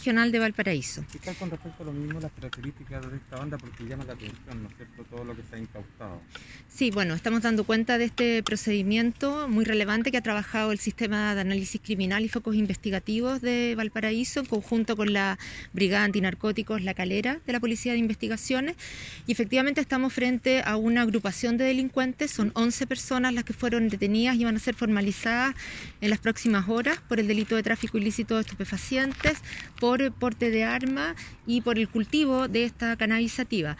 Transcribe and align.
Regional 0.00 0.32
de 0.32 0.38
Valparaíso. 0.38 1.04
Fiscal, 1.10 1.36
con 1.36 1.50
respecto 1.50 1.82
a 1.82 1.86
lo 1.86 1.92
mismo, 1.92 2.20
las 2.20 2.32
características 2.32 3.10
de 3.10 3.18
esta 3.18 3.36
banda, 3.36 3.58
porque 3.58 3.84
llama 3.84 4.04
la 4.04 4.14
atención, 4.14 4.62
¿no 4.62 4.68
es 4.70 4.76
cierto?, 4.76 5.04
todo 5.04 5.24
lo 5.26 5.36
que 5.36 5.42
se 5.42 5.56
ha 5.56 5.58
incautado. 5.58 6.22
Sí, 6.70 6.90
bueno, 6.90 7.12
estamos 7.12 7.42
dando 7.42 7.64
cuenta 7.64 7.98
de 7.98 8.06
este 8.06 8.42
procedimiento 8.42 9.46
muy 9.46 9.66
relevante 9.66 10.10
que 10.10 10.16
ha 10.16 10.22
trabajado 10.22 10.72
el 10.72 10.78
sistema 10.78 11.34
de 11.34 11.42
análisis 11.42 11.82
criminal 11.84 12.24
y 12.24 12.30
focos 12.30 12.54
investigativos 12.54 13.42
de 13.42 13.74
Valparaíso 13.76 14.40
en 14.40 14.46
conjunto 14.46 14.96
con 14.96 15.12
la 15.12 15.38
Brigada 15.74 16.04
Antinarcóticos 16.04 16.80
La 16.80 16.94
Calera 16.94 17.38
de 17.44 17.52
la 17.52 17.60
Policía 17.60 17.92
de 17.92 17.98
Investigaciones. 17.98 18.76
Y 19.26 19.32
efectivamente 19.32 19.82
estamos 19.82 20.14
frente 20.14 20.62
a 20.64 20.76
una 20.76 21.02
agrupación 21.02 21.58
de 21.58 21.64
delincuentes, 21.64 22.30
son 22.30 22.52
11 22.54 22.86
personas 22.86 23.34
las 23.34 23.44
que 23.44 23.52
fueron 23.52 23.90
detenidas 23.90 24.36
y 24.36 24.44
van 24.44 24.56
a 24.56 24.60
ser 24.60 24.74
formalizadas 24.74 25.54
en 26.00 26.08
las 26.08 26.20
próximas 26.20 26.70
horas 26.70 26.98
por 27.06 27.20
el 27.20 27.28
delito 27.28 27.54
de 27.54 27.62
tráfico 27.62 27.98
ilícito 27.98 28.36
de 28.36 28.40
estupefacientes, 28.40 29.36
por 29.78 29.89
porte 30.18 30.50
de 30.50 30.64
arma 30.64 31.14
y 31.46 31.60
por 31.62 31.78
el 31.78 31.88
cultivo 31.88 32.48
de 32.48 32.64
esta 32.64 32.96
cannabisativa. 32.96 33.76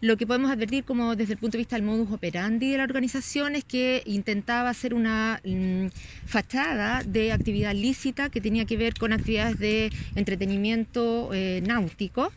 Lo 0.00 0.16
que 0.16 0.26
podemos 0.26 0.50
advertir 0.50 0.84
como 0.84 1.16
desde 1.16 1.32
el 1.34 1.38
punto 1.38 1.56
de 1.56 1.62
vista 1.62 1.76
del 1.76 1.84
modus 1.84 2.12
operandi 2.12 2.70
de 2.70 2.78
la 2.78 2.84
organización 2.84 3.54
es 3.54 3.64
que 3.64 4.02
intentaba 4.04 4.68
hacer 4.68 4.94
una 4.94 5.40
mm, 5.44 5.86
fachada 6.26 7.02
de 7.04 7.32
actividad 7.32 7.74
lícita 7.74 8.28
que 8.28 8.40
tenía 8.40 8.66
que 8.66 8.76
ver 8.76 8.96
con 8.96 9.12
actividades 9.12 9.58
de 9.58 9.92
entretenimiento 10.14 11.30
eh, 11.32 11.62
náutico 11.66 12.32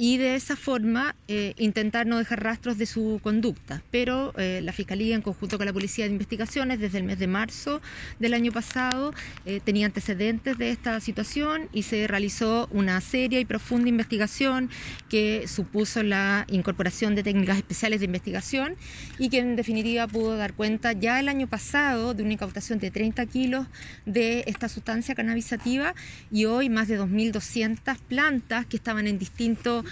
y 0.00 0.16
de 0.16 0.36
esa 0.36 0.54
forma 0.54 1.16
eh, 1.26 1.54
intentar 1.58 2.06
no 2.06 2.18
dejar 2.18 2.42
rastros 2.42 2.78
de 2.78 2.86
su 2.86 3.18
conducta. 3.20 3.82
Pero 3.90 4.32
eh, 4.38 4.60
la 4.62 4.72
Fiscalía, 4.72 5.16
en 5.16 5.22
conjunto 5.22 5.58
con 5.58 5.66
la 5.66 5.72
Policía 5.72 6.04
de 6.06 6.12
Investigaciones, 6.12 6.78
desde 6.78 6.98
el 6.98 7.04
mes 7.04 7.18
de 7.18 7.26
marzo 7.26 7.82
del 8.20 8.32
año 8.32 8.52
pasado, 8.52 9.12
eh, 9.44 9.60
tenía 9.62 9.86
antecedentes 9.86 10.56
de 10.56 10.70
esta 10.70 11.00
situación 11.00 11.68
y 11.72 11.82
se 11.82 12.06
realizó 12.06 12.68
una 12.70 13.00
seria 13.00 13.40
y 13.40 13.44
profunda 13.44 13.88
investigación 13.88 14.70
que 15.08 15.48
supuso 15.48 16.04
la 16.04 16.46
incorporación 16.48 17.16
de 17.16 17.24
técnicas 17.24 17.56
especiales 17.56 17.98
de 17.98 18.06
investigación 18.06 18.76
y 19.18 19.30
que 19.30 19.40
en 19.40 19.56
definitiva 19.56 20.06
pudo 20.06 20.36
dar 20.36 20.54
cuenta 20.54 20.92
ya 20.92 21.18
el 21.18 21.28
año 21.28 21.48
pasado 21.48 22.14
de 22.14 22.22
una 22.22 22.34
incautación 22.34 22.78
de 22.78 22.92
30 22.92 23.26
kilos 23.26 23.66
de 24.06 24.44
esta 24.46 24.68
sustancia 24.68 25.16
cannabisativa 25.16 25.92
y 26.30 26.44
hoy 26.44 26.68
más 26.68 26.86
de 26.86 27.00
2.200 27.00 27.98
plantas 27.98 28.64
que 28.66 28.76
estaban 28.76 29.08
en 29.08 29.18
distintos 29.18 29.87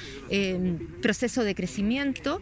proceso 1.01 1.45
de 1.45 1.55
crecimiento 1.55 2.41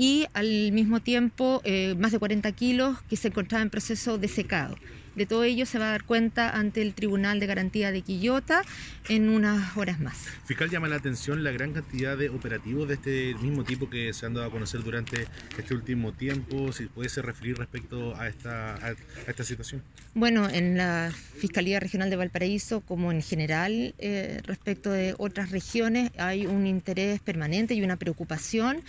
y 0.00 0.26
al 0.32 0.72
mismo 0.72 1.00
tiempo 1.00 1.60
eh, 1.62 1.94
más 1.98 2.10
de 2.10 2.18
40 2.18 2.50
kilos 2.52 3.02
que 3.02 3.16
se 3.16 3.28
encontraban 3.28 3.66
en 3.66 3.70
proceso 3.70 4.16
de 4.16 4.28
secado. 4.28 4.74
De 5.14 5.26
todo 5.26 5.44
ello 5.44 5.66
se 5.66 5.78
va 5.78 5.88
a 5.88 5.90
dar 5.90 6.04
cuenta 6.04 6.48
ante 6.48 6.80
el 6.80 6.94
Tribunal 6.94 7.38
de 7.40 7.46
Garantía 7.46 7.92
de 7.92 8.00
Quillota 8.00 8.62
en 9.10 9.28
unas 9.28 9.76
horas 9.76 10.00
más. 10.00 10.16
Fiscal 10.46 10.70
llama 10.70 10.88
la 10.88 10.96
atención 10.96 11.44
la 11.44 11.50
gran 11.50 11.74
cantidad 11.74 12.16
de 12.16 12.30
operativos 12.30 12.88
de 12.88 12.94
este 12.94 13.34
mismo 13.42 13.64
tipo 13.64 13.90
que 13.90 14.14
se 14.14 14.24
han 14.24 14.32
dado 14.32 14.46
a 14.46 14.50
conocer 14.50 14.82
durante 14.82 15.26
este 15.58 15.74
último 15.74 16.12
tiempo. 16.12 16.72
Si 16.72 16.86
puede 16.86 17.10
referir 17.20 17.58
respecto 17.58 18.16
a 18.16 18.28
esta, 18.28 18.76
a, 18.76 18.94
esta 19.26 19.44
situación. 19.44 19.82
Bueno, 20.14 20.48
en 20.48 20.78
la 20.78 21.12
Fiscalía 21.12 21.78
Regional 21.78 22.08
de 22.08 22.16
Valparaíso, 22.16 22.80
como 22.80 23.12
en 23.12 23.20
general 23.20 23.94
eh, 23.98 24.40
respecto 24.44 24.90
de 24.90 25.14
otras 25.18 25.50
regiones, 25.50 26.10
hay 26.16 26.46
un 26.46 26.66
interés 26.66 27.20
permanente 27.20 27.74
y 27.74 27.82
una 27.82 27.96
preocupación 27.96 28.82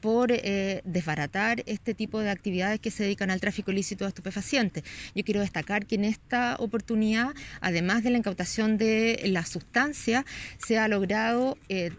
por 0.00 0.32
eh, 0.32 0.82
desbaratar 0.84 1.62
este 1.66 1.94
tipo 1.94 2.20
de 2.20 2.30
actividades 2.30 2.80
que 2.80 2.90
se 2.90 3.02
dedican 3.02 3.30
al 3.30 3.40
tráfico 3.40 3.70
ilícito 3.70 4.04
de 4.04 4.08
estupefacientes. 4.08 4.84
Yo 5.14 5.24
quiero 5.24 5.40
destacar 5.40 5.86
que 5.86 5.96
en 5.96 6.04
esta 6.04 6.56
oportunidad, 6.58 7.28
además 7.60 8.02
de 8.02 8.10
la 8.10 8.18
incautación 8.18 8.78
de 8.78 9.20
la 9.26 9.44
sustancia, 9.44 10.24
se 10.58 10.78
ha 10.78 10.88
logrado 10.88 11.56
eh, 11.68 11.92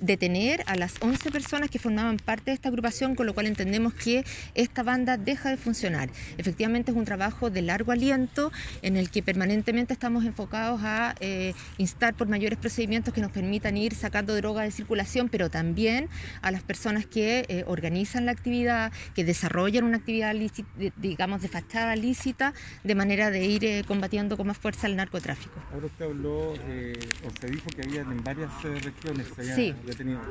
detener 0.00 0.62
a 0.66 0.76
las 0.76 0.94
11 1.00 1.30
personas 1.30 1.70
que 1.70 1.78
formaban 1.78 2.16
parte 2.16 2.50
de 2.50 2.54
esta 2.54 2.68
agrupación, 2.68 3.14
con 3.14 3.26
lo 3.26 3.34
cual 3.34 3.46
entendemos 3.46 3.94
que 3.94 4.24
esta 4.54 4.82
banda 4.82 5.16
deja 5.16 5.50
de 5.50 5.56
funcionar. 5.56 6.10
Efectivamente 6.36 6.90
es 6.90 6.96
un 6.96 7.04
trabajo 7.04 7.50
de 7.50 7.62
largo 7.62 7.92
aliento 7.92 8.52
en 8.82 8.96
el 8.96 9.10
que 9.10 9.22
permanentemente 9.22 9.92
estamos 9.92 10.24
enfocados 10.24 10.80
a 10.84 11.14
eh, 11.20 11.54
instar 11.78 12.14
por 12.14 12.28
mayores 12.28 12.58
procedimientos 12.58 13.12
que 13.12 13.20
nos 13.20 13.32
permitan 13.32 13.76
ir 13.76 13.94
sacando 13.94 14.34
droga 14.34 14.62
de 14.62 14.70
circulación, 14.70 15.28
pero 15.28 15.50
también 15.50 16.08
a 16.42 16.50
las 16.50 16.62
personas 16.62 17.06
que 17.06 17.44
eh, 17.48 17.64
organizan 17.66 18.26
la 18.26 18.32
actividad, 18.32 18.92
que 19.14 19.24
desarrollan 19.24 19.84
una 19.84 19.96
actividad, 19.98 20.34
digamos, 20.96 21.42
de 21.42 21.48
fachada 21.48 21.96
lícita, 21.96 22.52
de 22.84 22.94
manera 22.94 23.30
de 23.30 23.44
ir 23.46 23.64
eh, 23.64 23.84
combatiendo 23.86 24.36
con 24.36 24.46
más 24.46 24.58
fuerza 24.58 24.86
el 24.86 24.96
narcotráfico. 24.96 25.60
Ahora 25.72 25.86
usted 25.86 26.04
habló, 26.04 26.52
o 26.52 26.56
se 27.40 27.46
dijo 27.48 27.66
que 27.74 27.82
había 27.82 28.02
en 28.02 28.22
varias 28.22 28.50
regiones, 28.62 29.26
sí. 29.54 29.74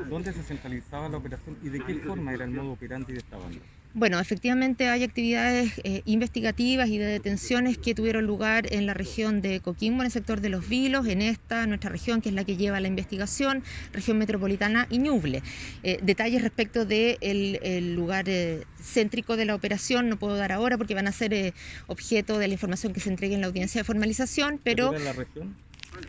¿Dónde 0.09 0.33
se 0.33 0.43
centralizaba 0.43 1.09
la 1.09 1.17
operación 1.17 1.57
y 1.63 1.69
de 1.69 1.83
qué 1.83 1.95
forma 1.95 2.33
era 2.33 2.45
el 2.45 2.51
modo 2.51 2.73
operante 2.73 3.11
de 3.11 3.19
esta 3.19 3.37
banda? 3.37 3.59
Bueno, 3.93 4.19
efectivamente 4.19 4.89
hay 4.89 5.03
actividades 5.03 5.71
eh, 5.83 6.03
investigativas 6.05 6.87
y 6.89 6.99
de 6.99 7.05
detenciones 7.05 7.79
que 7.79 7.95
tuvieron 7.95 8.27
lugar 8.27 8.71
en 8.71 8.85
la 8.85 8.93
región 8.93 9.41
de 9.41 9.59
Coquimbo, 9.59 10.01
en 10.01 10.05
el 10.05 10.11
sector 10.11 10.39
de 10.39 10.49
Los 10.49 10.69
Vilos, 10.69 11.07
en 11.07 11.23
esta, 11.23 11.65
nuestra 11.65 11.89
región, 11.89 12.21
que 12.21 12.29
es 12.29 12.35
la 12.35 12.43
que 12.43 12.57
lleva 12.57 12.79
la 12.79 12.89
investigación, 12.89 13.63
región 13.93 14.19
metropolitana 14.19 14.85
y 14.91 14.99
Ñuble. 14.99 15.41
Eh, 15.81 15.97
detalles 16.03 16.43
respecto 16.43 16.85
del 16.85 17.95
lugar 17.95 18.25
eh, 18.29 18.65
céntrico 18.79 19.35
de 19.35 19.45
la 19.45 19.55
operación 19.55 20.09
no 20.09 20.17
puedo 20.17 20.35
dar 20.35 20.51
ahora 20.51 20.77
porque 20.77 20.93
van 20.93 21.07
a 21.07 21.11
ser 21.11 21.55
objeto 21.87 22.37
de 22.37 22.47
la 22.47 22.53
información 22.53 22.93
que 22.93 22.99
se 22.99 23.09
entregue 23.09 23.33
en 23.33 23.41
la 23.41 23.47
audiencia 23.47 23.81
de 23.81 23.85
formalización, 23.85 24.59
pero... 24.63 24.93
¿En 24.93 25.05
la 25.05 25.13
región? 25.13 25.55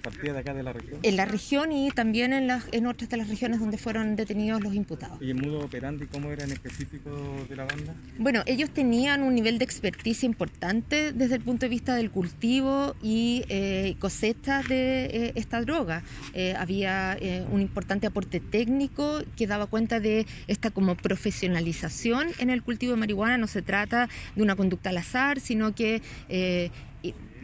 Partida 0.03 0.33
de 0.33 0.39
acá 0.39 0.55
de 0.55 0.63
la 0.63 0.73
región? 0.73 1.01
En 1.03 1.17
la 1.17 1.25
región 1.25 1.73
y 1.73 1.91
también 1.91 2.33
en, 2.33 2.47
las, 2.47 2.65
en 2.73 2.87
otras 2.87 3.09
de 3.11 3.17
las 3.17 3.29
regiones 3.29 3.61
donde 3.61 3.79
fueron 3.79 4.17
detenidos 4.17 4.63
los 4.63 4.75
imputados. 4.75 5.19
¿Y 5.21 5.31
el 5.31 5.37
modo 5.41 5.61
operandi 5.61 6.07
cómo 6.07 6.31
era 6.31 6.45
en 6.45 6.53
específico 6.53 7.11
de 7.49 7.57
la 7.57 7.65
banda? 7.65 7.95
Bueno, 8.19 8.43
ellos 8.47 8.71
tenían 8.71 9.23
un 9.23 9.35
nivel 9.35 9.59
de 9.59 9.65
experticia 9.65 10.27
importante 10.27 11.13
desde 11.13 11.37
el 11.37 11.43
punto 11.43 11.67
de 11.67 11.71
vista 11.71 11.95
del 11.95 12.11
cultivo 12.11 12.95
y 13.03 13.45
eh, 13.49 13.97
cosecha 13.99 14.63
de 14.63 15.07
eh, 15.07 15.33
esta 15.35 15.61
droga. 15.61 16.03
Eh, 16.35 16.55
había 16.57 17.17
eh, 17.21 17.45
un 17.51 17.61
importante 17.61 18.07
aporte 18.07 18.41
técnico 18.41 19.23
que 19.37 19.47
daba 19.47 19.67
cuenta 19.67 20.01
de 20.01 20.27
esta 20.47 20.71
como 20.71 20.95
profesionalización 20.97 22.29
en 22.39 22.51
el 22.51 22.63
cultivo 22.63 22.93
de 22.93 22.99
marihuana. 22.99 23.39
No 23.39 23.47
se 23.47 23.63
trata 23.63 24.09
de 24.35 24.43
una 24.43 24.57
conducta 24.57 24.91
al 24.91 24.99
azar, 24.99 25.41
sino 25.41 25.75
que 25.75 26.03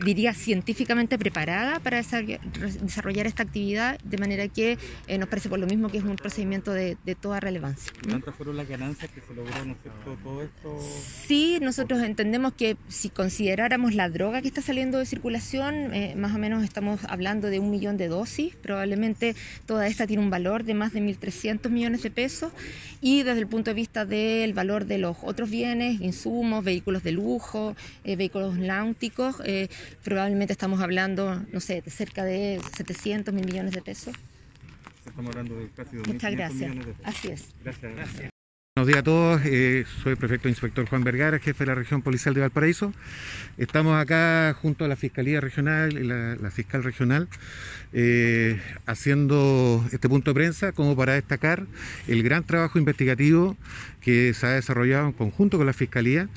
diría, 0.02 0.34
científicamente 0.34 1.18
preparada 1.18 1.80
para 1.80 1.98
desarrollar 1.98 3.26
esta 3.26 3.42
actividad, 3.42 3.98
de 4.00 4.18
manera 4.18 4.48
que 4.48 4.78
eh, 5.06 5.18
nos 5.18 5.28
parece 5.28 5.48
por 5.48 5.58
lo 5.58 5.66
mismo 5.66 5.88
que 5.88 5.98
es 5.98 6.04
un 6.04 6.16
procedimiento 6.16 6.72
de, 6.72 6.96
toda 7.20 7.38
relevancia. 7.40 7.92
¿Cuántas 8.08 8.34
fueron 8.34 8.56
las 8.56 8.68
ganancias 8.68 9.10
que 9.10 9.20
se 9.20 9.34
logró 9.34 9.52
todo 10.22 10.42
esto? 10.42 10.80
Sí, 11.26 11.58
nosotros 11.62 12.02
entendemos 12.02 12.52
que 12.54 12.76
si 12.88 13.08
consideráramos 13.08 13.94
la 13.94 14.08
droga 14.08 14.42
que 14.42 14.48
está 14.48 14.62
saliendo 14.62 14.98
de 14.98 15.06
circulación, 15.06 15.94
eh, 15.94 16.14
más 16.16 16.34
o 16.34 16.38
menos 16.38 16.64
estamos 16.64 17.00
hablando 17.08 17.48
de 17.48 17.60
un 17.60 17.70
millón 17.70 17.96
de 17.96 18.08
dosis, 18.08 18.54
probablemente 18.56 19.36
toda 19.66 19.86
esta 19.86 20.06
tiene 20.06 20.22
un 20.22 20.30
valor 20.30 20.64
de 20.64 20.74
más 20.74 20.92
de 20.92 21.00
1.300 21.00 21.70
millones 21.70 22.02
de 22.02 22.10
pesos 22.10 22.52
y 23.00 23.22
desde 23.22 23.40
el 23.40 23.46
punto 23.46 23.70
de 23.70 23.74
vista 23.74 24.04
del 24.04 24.52
valor 24.54 24.86
de 24.86 24.98
los 24.98 25.16
otros 25.22 25.50
bienes, 25.50 26.00
insumos, 26.00 26.64
vehículos 26.64 27.02
de 27.02 27.12
lujo, 27.12 27.76
eh, 28.04 28.16
vehículos 28.16 28.56
náuticos, 28.56 29.36
probablemente 30.02 30.52
estamos 30.52 30.80
hablando, 30.80 31.42
no 31.52 31.60
sé, 31.60 31.82
de 31.82 31.90
cerca 31.90 32.24
de 32.24 32.60
700 32.76 33.32
mil 33.32 33.44
millones 33.46 33.72
de 33.72 33.82
pesos. 33.82 34.14
Estamos 35.06 35.30
hablando 35.30 35.56
de 35.56 35.68
casi 35.70 35.96
Muchas 35.96 36.32
gracias. 36.32 36.72
Así 37.04 37.28
es. 37.28 37.54
Gracias, 37.62 37.94
gracias. 37.94 38.33
Buenos 38.84 38.96
días 38.96 39.00
a 39.00 39.04
todos, 39.04 39.40
eh, 39.46 39.86
soy 40.02 40.14
prefecto 40.14 40.46
inspector 40.46 40.86
Juan 40.86 41.04
Vergara, 41.04 41.38
jefe 41.38 41.64
de 41.64 41.68
la 41.68 41.74
región 41.74 42.02
policial 42.02 42.34
de 42.34 42.42
Valparaíso. 42.42 42.92
Estamos 43.56 43.98
acá 43.98 44.54
junto 44.60 44.84
a 44.84 44.88
la 44.88 44.96
Fiscalía 44.96 45.40
Regional 45.40 45.94
y 45.94 46.04
la, 46.04 46.50
fiscal 46.50 46.84
regional 46.84 47.26
eh, 47.94 48.60
haciendo 48.84 49.82
este 49.90 50.10
punto 50.10 50.32
de 50.32 50.34
prensa 50.34 50.72
como 50.72 50.94
para 50.96 51.14
destacar 51.14 51.64
el 52.08 52.22
gran 52.22 52.44
trabajo 52.44 52.78
investigativo 52.78 53.56
que 54.02 54.34
se 54.34 54.46
ha 54.48 54.50
desarrollado 54.50 55.06
en 55.06 55.12
conjunto 55.12 55.56
con 55.56 55.64
la 55.64 55.72
Fiscalía, 55.72 56.28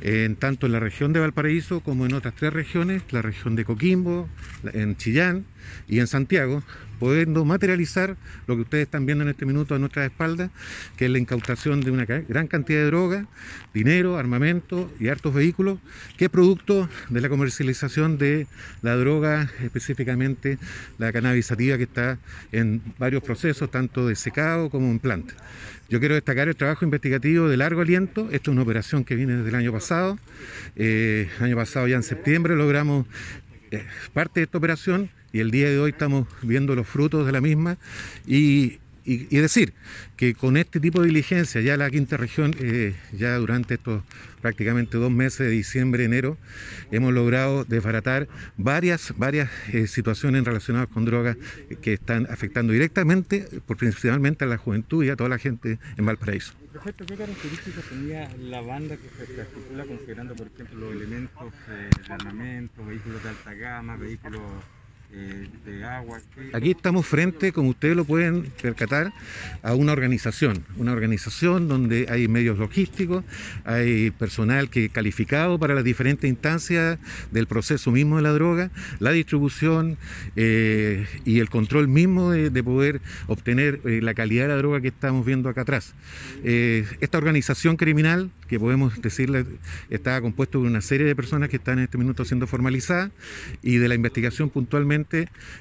en 0.00 0.36
tanto 0.36 0.64
en 0.64 0.72
la 0.72 0.80
región 0.80 1.12
de 1.12 1.20
Valparaíso 1.20 1.80
como 1.80 2.06
en 2.06 2.14
otras 2.14 2.34
tres 2.34 2.50
regiones, 2.50 3.02
la 3.10 3.20
región 3.20 3.56
de 3.56 3.66
Coquimbo, 3.66 4.26
en 4.72 4.96
Chillán 4.96 5.44
y 5.88 5.98
en 6.00 6.06
Santiago, 6.06 6.62
pudiendo 6.98 7.44
materializar 7.44 8.16
lo 8.46 8.56
que 8.56 8.62
ustedes 8.62 8.84
están 8.84 9.06
viendo 9.06 9.24
en 9.24 9.30
este 9.30 9.46
minuto 9.46 9.74
a 9.74 9.78
nuestra 9.78 10.04
espalda, 10.04 10.50
que 10.96 11.06
es 11.06 11.10
la 11.10 11.18
incautación 11.18 11.80
de 11.80 11.90
una 11.90 12.04
gran 12.04 12.46
cantidad 12.46 12.80
de 12.80 12.86
droga, 12.86 13.26
dinero, 13.72 14.18
armamento 14.18 14.92
y 15.00 15.08
hartos 15.08 15.32
vehículos, 15.32 15.78
que 16.18 16.26
es 16.26 16.30
producto 16.30 16.88
de 17.08 17.20
la 17.20 17.28
comercialización 17.28 18.18
de 18.18 18.46
la 18.82 18.96
droga, 18.96 19.50
específicamente 19.62 20.58
la 20.98 21.10
cannabisativa 21.10 21.78
que 21.78 21.84
está 21.84 22.18
en 22.52 22.82
varios 22.98 23.22
procesos, 23.22 23.70
tanto 23.70 24.06
de 24.06 24.14
secado 24.14 24.68
como 24.68 24.90
en 24.90 24.98
planta. 24.98 25.34
Yo 25.88 25.98
quiero 25.98 26.14
destacar 26.14 26.46
el 26.46 26.54
trabajo 26.54 26.84
investigativo 26.84 27.48
de 27.48 27.56
largo 27.56 27.80
aliento. 27.80 28.28
Esto 28.30 28.50
es 28.50 28.54
una 28.54 28.62
operación 28.62 29.04
que 29.04 29.16
viene 29.16 29.34
desde 29.34 29.48
el 29.48 29.54
año 29.56 29.72
pasado. 29.72 30.18
Eh, 30.76 31.28
año 31.40 31.56
pasado, 31.56 31.88
ya 31.88 31.96
en 31.96 32.04
septiembre, 32.04 32.54
logramos 32.54 33.06
eh, 33.72 33.84
parte 34.12 34.38
de 34.38 34.44
esta 34.44 34.58
operación 34.58 35.10
y 35.32 35.40
el 35.40 35.50
día 35.50 35.68
de 35.68 35.78
hoy 35.78 35.90
estamos 35.90 36.26
viendo 36.42 36.74
los 36.74 36.86
frutos 36.86 37.26
de 37.26 37.32
la 37.32 37.40
misma 37.40 37.78
y, 38.26 38.78
y, 39.04 39.38
decir 39.38 39.72
que 40.16 40.34
con 40.34 40.56
este 40.56 40.80
tipo 40.80 41.00
de 41.00 41.08
diligencia, 41.08 41.60
ya 41.60 41.76
la 41.76 41.90
quinta 41.90 42.16
región, 42.16 42.54
eh, 42.58 42.94
ya 43.12 43.36
durante 43.36 43.74
estos 43.74 44.02
prácticamente 44.40 44.96
dos 44.98 45.10
meses 45.10 45.40
de 45.40 45.48
diciembre, 45.48 46.04
enero, 46.04 46.36
hemos 46.90 47.12
logrado 47.12 47.64
desbaratar 47.64 48.28
varias, 48.56 49.12
varias 49.16 49.50
eh, 49.72 49.86
situaciones 49.86 50.44
relacionadas 50.44 50.88
con 50.88 51.04
drogas 51.04 51.36
que 51.82 51.94
están 51.94 52.26
afectando 52.30 52.72
directamente, 52.72 53.46
principalmente 53.78 54.44
a 54.44 54.48
la 54.48 54.56
juventud 54.56 55.04
y 55.04 55.10
a 55.10 55.16
toda 55.16 55.28
la 55.28 55.38
gente 55.38 55.78
en 55.96 56.06
Valparaíso. 56.06 56.54
Prefecto, 56.72 57.04
¿qué 57.04 57.16
características 57.16 57.84
tenía 57.84 58.30
la 58.38 58.60
banda 58.60 58.96
que 58.96 59.34
se 59.34 59.40
articula 59.40 59.84
considerando, 59.84 60.36
por 60.36 60.46
ejemplo, 60.46 60.78
los 60.78 60.94
elementos 60.94 61.52
eh, 61.68 61.90
de 62.06 62.14
armamento, 62.14 62.84
vehículos 62.84 63.22
de 63.22 63.28
alta 63.28 63.54
gama, 63.54 63.96
vehículos 63.96 64.42
de 65.10 65.84
agua? 65.84 66.18
¿Qué- 66.34 66.50
Aquí 66.56 66.70
estamos 66.70 67.06
frente, 67.06 67.52
como 67.52 67.70
ustedes 67.70 67.96
lo 67.96 68.04
pueden 68.04 68.44
percatar, 68.62 69.12
a 69.62 69.74
una 69.74 69.92
organización, 69.92 70.64
una 70.76 70.92
organización 70.92 71.68
donde 71.68 72.06
hay 72.08 72.28
medios 72.28 72.58
logísticos, 72.58 73.24
hay 73.64 74.10
personal 74.12 74.70
que 74.70 74.88
calificado 74.88 75.58
para 75.58 75.74
las 75.74 75.84
diferentes 75.84 76.28
instancias 76.28 76.98
del 77.32 77.46
proceso 77.46 77.90
mismo 77.90 78.16
de 78.16 78.22
la 78.22 78.30
droga, 78.32 78.70
la 79.00 79.10
distribución 79.10 79.96
eh, 80.36 81.06
y 81.24 81.40
el 81.40 81.50
control 81.50 81.88
mismo 81.88 82.30
de, 82.30 82.50
de 82.50 82.62
poder 82.62 83.00
obtener 83.26 83.80
eh, 83.84 84.00
la 84.02 84.14
calidad 84.14 84.44
de 84.44 84.48
la 84.48 84.56
droga 84.56 84.80
que 84.80 84.88
estamos 84.88 85.26
viendo 85.26 85.48
acá 85.48 85.62
atrás. 85.62 85.94
Eh, 86.44 86.84
esta 87.00 87.18
organización 87.18 87.76
criminal, 87.76 88.30
que 88.48 88.58
podemos 88.58 89.00
decirle, 89.00 89.44
está 89.90 90.20
compuesta 90.20 90.58
por 90.58 90.66
una 90.66 90.80
serie 90.80 91.06
de 91.06 91.14
personas 91.16 91.48
que 91.48 91.56
están 91.56 91.78
en 91.78 91.84
este 91.84 91.98
minuto 91.98 92.24
siendo 92.24 92.46
formalizadas 92.46 93.10
y 93.62 93.76
de 93.76 93.88
la 93.88 93.94
investigación 93.94 94.50
puntualmente 94.50 94.99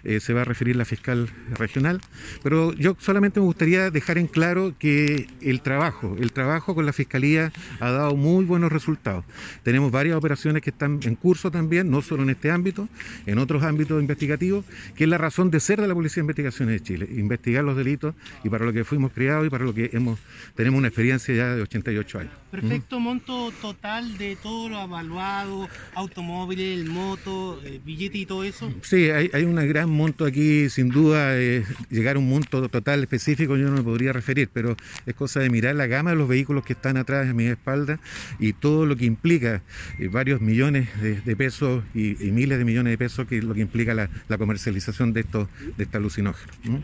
eh, 0.04 0.20
se 0.20 0.34
va 0.34 0.42
a 0.42 0.46
referir 0.46 0.76
la 0.76 0.86
fiscal 0.86 1.30
regional. 1.56 2.02
Pero 2.44 2.74
yo 2.74 2.96
solamente 3.00 3.40
me 3.40 3.46
gustaría 3.46 3.92
dejar 3.92 4.18
en 4.18 4.28
claro 4.28 4.74
que 4.78 5.28
el 5.42 5.62
trabajo, 5.62 6.16
el 6.20 6.32
trabajo 6.32 6.76
con 6.76 6.86
la 6.86 6.94
fiscalía 6.94 7.52
ha 7.80 7.92
dado 7.92 8.16
muy 8.16 8.46
buenos 8.46 8.72
resultados. 8.72 9.26
Tenemos 9.64 9.92
varias 9.92 10.16
operaciones 10.16 10.62
que 10.62 10.70
están 10.70 11.00
en 11.04 11.16
curso 11.16 11.52
también, 11.52 11.90
no 11.90 12.02
solo 12.02 12.24
en 12.24 12.30
este 12.32 12.52
ámbito, 12.52 12.88
en 13.26 13.40
otros 13.40 13.64
ámbitos 13.64 14.00
investigativos, 14.02 14.66
que 14.96 15.06
es 15.06 15.10
la 15.10 15.18
razón 15.18 15.52
de 15.52 15.60
ser 15.60 15.82
de 15.82 15.88
la 15.88 15.94
Policía 15.94 16.22
de 16.22 16.26
Investigaciones 16.26 16.82
de 16.82 16.84
Chile, 16.86 17.08
investigar 17.12 17.64
los 17.64 17.76
delitos 17.76 18.16
y 18.44 18.50
para 18.50 18.66
lo 18.66 18.74
que 18.74 18.84
fuimos 18.84 19.12
criados 19.12 19.46
y 19.48 19.50
para 19.50 19.64
lo 19.64 19.74
que 19.74 19.90
hemos 19.94 20.20
tenemos 20.56 20.78
una 20.78 20.88
experiencia 20.88 21.34
ya 21.34 21.56
de 21.56 21.62
88 21.62 22.20
años. 22.20 22.34
Perfecto 22.52 23.00
monto 23.00 23.52
total 23.62 24.18
de 24.18 24.36
todo 24.36 24.70
lo 24.70 24.84
evaluado, 24.84 25.68
automóviles, 25.96 26.80
el 26.80 26.86
moto, 26.86 27.60
eh, 27.64 27.80
billete 27.84 28.20
y 28.20 28.26
todo 28.26 28.44
eso. 28.44 28.72
Sí, 28.82 29.10
hay, 29.10 29.29
hay 29.34 29.44
un 29.44 29.56
gran 29.56 29.90
monto 29.90 30.26
aquí, 30.26 30.70
sin 30.70 30.90
duda, 30.90 31.38
eh, 31.38 31.64
llegar 31.90 32.16
a 32.16 32.20
un 32.20 32.30
monto 32.30 32.68
total 32.70 33.02
específico 33.02 33.58
yo 33.58 33.70
no 33.70 33.78
me 33.78 33.84
podría 33.84 34.14
referir, 34.14 34.50
pero 34.52 34.76
es 35.06 35.16
cosa 35.16 35.40
de 35.40 35.50
mirar 35.50 35.76
la 35.76 35.88
gama 35.88 36.12
de 36.12 36.16
los 36.16 36.28
vehículos 36.28 36.64
que 36.64 36.74
están 36.74 36.98
atrás 36.98 37.28
de 37.28 37.34
mi 37.34 37.46
espalda 37.46 38.00
y 38.40 38.54
todo 38.54 38.86
lo 38.86 38.96
que 38.96 39.06
implica 39.06 39.62
eh, 39.98 40.08
varios 40.08 40.42
millones 40.42 40.90
de, 41.02 41.36
pesos 41.36 41.84
y, 41.94 42.16
miles 42.31 42.58
de 42.58 42.66
millones 42.66 42.92
de 42.92 42.98
pesos 42.98 43.28
que 43.28 43.38
es 43.38 43.44
lo 43.44 43.54
que 43.54 43.62
implica 43.62 43.94
la, 43.94 44.10
comercialización 44.38 45.12
de 45.12 45.22
estos 45.22 45.50
de 45.78 45.84
este 45.84 45.98
alucinógenos. 45.98 46.56
¿no? 46.64 46.84